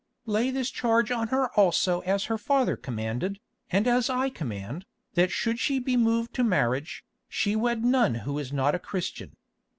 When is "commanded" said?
2.75-3.39